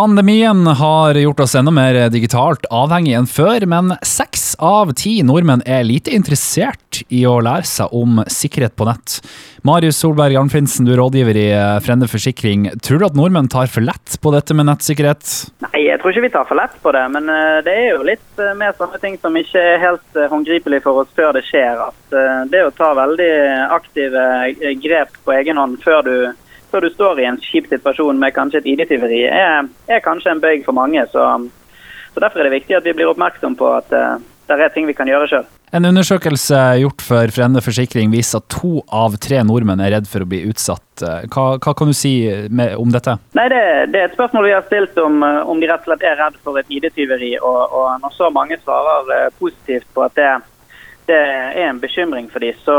Pandemien 0.00 0.66
har 0.66 1.14
gjort 1.14 1.40
oss 1.40 1.54
enda 1.54 1.70
mer 1.70 2.08
digitalt 2.08 2.62
avhengig 2.72 3.12
enn 3.18 3.26
før, 3.28 3.66
men 3.68 3.92
seks 4.00 4.54
av 4.56 4.94
ti 4.96 5.18
nordmenn 5.28 5.60
er 5.68 5.82
lite 5.84 6.14
interessert 6.16 7.02
i 7.12 7.26
å 7.28 7.34
lære 7.44 7.68
seg 7.68 7.92
om 7.92 8.22
sikkerhet 8.24 8.72
på 8.80 8.86
nett. 8.88 9.18
Marius 9.68 10.00
Solberg 10.00 10.40
Arnfinsen, 10.40 10.88
du 10.88 10.94
er 10.94 11.02
rådgiver 11.02 11.36
i 11.36 11.44
Frende 11.84 12.08
Forsikring. 12.08 12.70
Tror 12.80 13.04
du 13.04 13.08
at 13.10 13.20
nordmenn 13.20 13.52
tar 13.52 13.68
for 13.68 13.84
lett 13.84 14.16
på 14.24 14.32
dette 14.32 14.56
med 14.56 14.70
nettsikkerhet? 14.70 15.36
Nei, 15.68 15.84
jeg 15.90 16.00
tror 16.00 16.16
ikke 16.16 16.24
vi 16.30 16.34
tar 16.38 16.48
for 16.48 16.56
lett 16.56 16.80
på 16.80 16.96
det. 16.96 17.06
Men 17.12 17.28
eh, 17.28 17.60
det 17.68 17.78
er 17.84 17.88
jo 17.90 18.08
litt 18.08 18.40
eh, 18.40 18.56
mer 18.56 18.72
sånne 18.80 19.04
ting 19.04 19.20
som 19.20 19.36
ikke 19.36 19.68
er 19.74 19.82
helt 19.84 20.16
eh, 20.16 20.32
håndgripelig 20.32 20.80
for 20.88 21.04
oss 21.04 21.12
før 21.12 21.36
det 21.36 21.44
skjer. 21.52 21.76
At 21.90 22.20
det 22.48 22.64
å 22.64 22.72
ta 22.72 22.94
veldig 22.96 23.32
aktive 23.68 24.24
grep 24.80 25.20
på 25.26 25.36
egen 25.42 25.60
hånd 25.60 25.76
før 25.84 26.08
du 26.08 26.14
før 26.70 26.86
du 26.86 26.90
står 26.94 27.20
i 27.20 27.28
en 27.28 27.40
kjip 27.42 27.70
situasjon 27.70 28.18
med 28.20 28.34
kanskje 28.36 28.62
et 28.62 28.68
ID-tyveri, 28.74 29.24
er, 29.28 29.70
er, 29.90 30.04
kanskje 30.04 30.34
en 30.34 30.42
bøyg 30.42 30.66
for 30.66 30.76
mange. 30.76 31.04
Så, 31.12 31.24
så, 32.12 32.18
Derfor 32.20 32.40
er 32.40 32.50
det 32.50 32.58
viktig 32.60 32.78
at 32.78 32.86
vi 32.86 32.96
blir 32.96 33.10
oppmerksom 33.10 33.56
på 33.58 33.70
at 33.78 33.94
uh, 33.94 34.20
det 34.50 34.58
er 34.58 34.72
ting 34.74 34.88
vi 34.88 34.96
kan 34.98 35.10
gjøre 35.10 35.28
sjøl. 35.30 35.48
En 35.70 35.86
undersøkelse 35.86 36.58
gjort 36.82 37.02
for 37.06 37.30
Frende 37.30 37.60
Forsikring 37.62 38.10
viser 38.10 38.40
at 38.40 38.48
to 38.50 38.80
av 38.90 39.14
tre 39.22 39.38
nordmenn 39.46 39.78
er 39.84 39.92
redd 39.94 40.08
for 40.10 40.24
å 40.24 40.26
bli 40.26 40.40
utsatt. 40.50 41.04
Hva, 41.30 41.44
hva 41.62 41.74
kan 41.78 41.92
du 41.92 41.94
si 41.94 42.14
med, 42.50 42.74
om 42.74 42.90
dette? 42.90 43.14
Nei, 43.38 43.46
det, 43.52 43.60
det, 43.94 44.00
er 44.00 44.08
et 44.08 44.16
spørsmål 44.16 44.48
vi 44.48 44.56
har 44.56 44.66
stilt 44.66 44.98
om, 44.98 45.22
om 45.22 45.62
de 45.62 45.70
rett 45.70 45.86
og 45.86 45.92
slett 45.92 46.06
er 46.10 46.18
redd 46.18 46.40
for 46.42 46.58
et 46.58 46.74
ID-tyveri. 46.74 47.36
Og, 47.38 47.60
og, 47.70 47.86
når 48.02 48.16
så 48.16 48.32
mange 48.34 48.58
svarer 48.64 49.14
eh, 49.14 49.28
positivt 49.38 49.86
på 49.94 50.08
at 50.08 50.18
det 50.18 50.32
det 51.10 51.18
er 51.18 51.68
en 51.68 51.80
bekymring 51.82 52.30
for 52.30 52.42
dem, 52.44 52.56
så, 52.64 52.76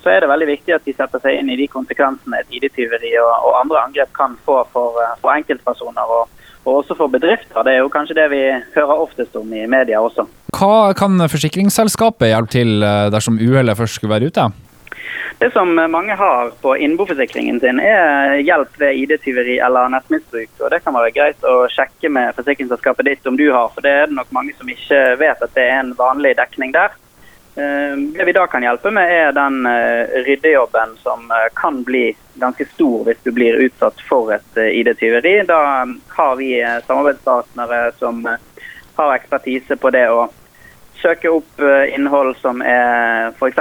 så, 0.00 0.10
er 0.10 0.22
det 0.22 0.30
veldig 0.30 0.48
viktig 0.54 0.74
at 0.76 0.86
de 0.86 0.94
setter 0.96 1.22
seg 1.22 1.38
inn 1.38 1.52
i 1.52 1.58
de 1.60 1.68
konsekvensene 1.70 2.40
et 2.40 2.58
ID-tyveri 2.58 3.12
og, 3.20 3.30
og, 3.30 3.56
andre 3.60 3.84
angrep 3.84 4.12
kan 4.16 4.36
få 4.46 4.62
for, 4.72 5.00
for 5.20 5.32
enkeltpersoner. 5.34 6.14
Og, 6.16 6.40
og, 6.64 6.72
også 6.80 6.96
for 6.96 7.12
bedrifter. 7.12 7.62
Det 7.66 7.76
er 7.76 7.84
jo 7.84 7.92
kanskje 7.92 8.16
det 8.18 8.30
vi 8.32 8.42
hører 8.76 9.04
oftest 9.04 9.36
om 9.36 9.52
i 9.52 9.66
media 9.70 10.00
også. 10.00 10.26
Hva 10.56 10.92
kan 10.96 11.20
forsikringsselskapet 11.30 12.32
hjelpe 12.32 12.52
til 12.52 12.82
eh, 12.84 13.06
dersom 13.12 13.38
uhellet 13.40 13.78
først 13.78 14.00
skulle 14.00 14.16
være 14.16 14.32
ute? 14.32 14.50
Det 15.40 15.48
som 15.54 15.72
mange 15.72 16.16
har 16.16 16.50
på 16.60 16.74
innboforsikringen 16.84 17.60
sin, 17.62 17.78
er 17.80 18.34
hjelp 18.44 18.74
ved 18.80 18.98
ID-tyveri 19.02 19.56
eller 19.64 19.88
nettmisbruk. 19.88 20.50
og 20.60 20.70
Det 20.72 20.82
kan 20.84 20.96
være 20.96 21.14
greit 21.16 21.46
å 21.48 21.62
sjekke 21.72 22.10
med 22.12 22.34
forsikringsselskapet 22.36 23.08
ditt 23.08 23.30
om 23.30 23.38
du 23.40 23.46
har, 23.48 23.70
for 23.72 23.80
det 23.86 23.94
er 24.02 24.10
det 24.10 24.18
nok 24.18 24.34
mange 24.36 24.52
som 24.58 24.68
ikke 24.68 24.98
vet 25.22 25.40
at 25.40 25.54
det 25.56 25.64
er 25.64 25.78
en 25.78 25.94
vanlig 25.96 26.34
dekning 26.36 26.74
der. 26.76 26.92
Eh, 27.54 27.96
det 28.16 28.24
vi 28.24 28.32
da 28.32 28.46
kan 28.46 28.62
hjelpe 28.62 28.90
med, 28.90 29.10
er 29.10 29.32
den 29.32 29.66
eh, 29.66 30.22
ryddejobben 30.26 30.96
som 31.02 31.30
eh, 31.30 31.48
kan 31.54 31.82
bli 31.82 32.16
ganske 32.34 32.66
stor 32.74 33.04
hvis 33.04 33.18
du 33.22 33.32
blir 33.34 33.58
utsatt 33.66 34.00
for 34.08 34.30
et 34.32 34.60
ID-tyveri. 34.60 35.40
Da 35.48 35.86
har 36.08 36.36
vi 36.36 36.52
samarbeidspartnere 36.86 37.90
som 37.98 38.22
har 38.96 39.16
ekspertise 39.16 39.76
på 39.76 39.90
det 39.90 40.06
å 40.10 40.28
søke 41.00 41.30
opp 41.32 41.62
innhold 41.88 42.34
som 42.42 42.60
er 42.60 43.30
f.eks. 43.32 43.60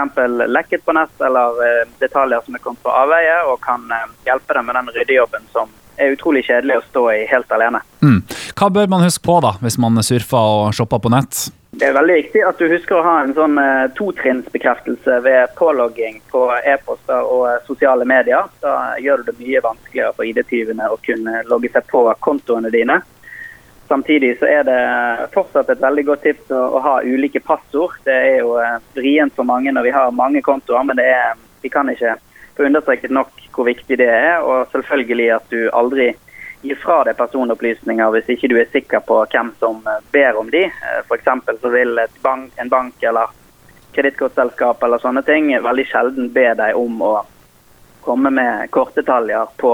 lekket 0.51 0.83
på 0.85 0.95
nett, 0.95 1.13
eller 1.23 1.85
detaljer 2.01 2.43
som 2.45 2.55
er 2.55 2.63
kommet 2.63 2.83
på 2.83 2.91
avveie, 2.91 3.37
og 3.47 3.61
kan 3.63 3.85
hjelpe 4.27 4.57
dem 4.57 4.67
med 4.67 4.75
den 4.75 4.91
ryddejobben 4.95 5.47
som 5.53 5.71
er 5.95 6.15
utrolig 6.15 6.43
kjedelig 6.47 6.81
å 6.81 6.83
stå 6.89 7.05
i 7.15 7.21
helt 7.31 7.51
alene. 7.55 7.79
Mm. 8.03 8.19
Hva 8.59 8.69
bør 8.75 8.91
man 8.91 9.07
huske 9.07 9.23
på 9.23 9.39
da, 9.43 9.55
hvis 9.63 9.79
man 9.79 10.03
surfer 10.03 10.51
og 10.59 10.75
shopper 10.75 10.99
på 11.03 11.11
nett? 11.15 11.47
Det 11.79 11.87
er 11.87 11.93
veldig 11.95 12.15
viktig 12.17 12.41
at 12.43 12.59
du 12.59 12.65
husker 12.67 12.97
å 12.97 13.03
ha 13.05 13.11
en 13.23 13.31
sånn 13.37 13.53
uh, 13.55 13.85
totrinnsbekreftelse 13.95 15.19
ved 15.23 15.53
pålogging 15.55 16.17
på 16.27 16.41
e-poster 16.67 17.23
og 17.23 17.45
uh, 17.47 17.53
sosiale 17.63 18.03
medier. 18.09 18.49
Da 18.59 18.97
gjør 18.99 19.21
du 19.21 19.29
det 19.29 19.37
mye 19.37 19.61
vanskeligere 19.63 20.11
for 20.17 20.27
ID-tyvene 20.27 20.89
å 20.91 20.97
kunne 21.05 21.39
logge 21.47 21.71
seg 21.71 21.87
på 21.87 22.01
kontoene 22.25 22.67
dine. 22.73 22.97
Samtidig 23.87 24.33
så 24.41 24.49
er 24.51 24.67
det 24.67 24.81
fortsatt 25.31 25.71
et 25.71 25.79
veldig 25.79 26.03
godt 26.09 26.27
tips 26.27 26.51
å, 26.51 26.81
ha 26.83 26.97
ulike 26.99 27.39
passord. 27.47 27.95
Det 28.03 28.17
er 28.27 28.41
jo 28.41 28.57
uh, 28.59 28.81
vrient 28.99 29.39
for 29.39 29.47
mange 29.47 29.71
når 29.71 29.87
vi 29.87 29.95
har 29.95 30.11
mange 30.19 30.43
kontoer, 30.43 30.83
men 30.89 30.99
er, 30.99 31.39
vi 31.63 31.71
kan 31.71 31.87
ikke 31.95 32.17
få 32.59 32.67
understreket 32.67 33.15
nok 33.15 33.31
hvor 33.55 33.71
viktig 33.71 34.01
det 34.03 34.11
er. 34.17 34.43
Og 34.43 34.67
selvfølgelig 34.75 35.31
at 35.37 35.55
du 35.55 35.61
aldri 35.71 36.11
gi 36.61 36.75
fra 36.75 37.03
deg 37.07 37.17
personopplysninger 37.17 38.11
hvis 38.13 38.31
ikke 38.35 38.49
du 38.51 38.57
er 38.59 38.71
sikker 38.71 39.03
på 39.07 39.19
hvem 39.31 39.51
som 39.59 39.81
eh, 39.87 40.01
ber 40.11 40.39
om 40.39 40.49
de. 40.51 40.65
For 41.07 41.19
F.eks. 41.19 41.61
så 41.61 41.73
vil 41.73 42.01
bank, 42.21 42.51
en 42.55 42.71
bank 42.71 43.03
eller 43.03 43.35
kredittkortselskap 43.95 44.83
eller 44.83 45.01
sånne 45.01 45.23
ting 45.27 45.49
veldig 45.63 45.85
sjelden 45.89 46.29
be 46.33 46.49
deg 46.57 46.77
om 46.77 47.01
å 47.01 47.13
komme 48.05 48.31
med 48.33 48.69
kortdetaljer 48.75 49.55
på 49.61 49.73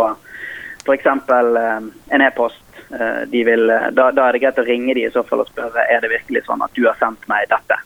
f.eks. 0.85 1.05
Eh, 1.05 1.89
en 2.15 2.27
e-post. 2.29 2.61
Da, 2.85 4.11
da, 4.13 4.27
er 4.27 4.35
det 4.35 4.39
greit 4.43 4.59
å 4.61 4.63
ringe 4.67 4.93
de 4.93 5.07
i 5.07 5.11
så 5.11 5.23
fall 5.25 5.41
og 5.41 5.49
spørre 5.49 5.87
er 5.89 6.03
det 6.03 6.11
virkelig 6.11 6.43
sånn 6.45 6.61
at 6.61 6.73
du 6.77 6.83
har 6.85 6.97
sendt 7.01 7.23
meg 7.31 7.47
dette. 7.49 7.79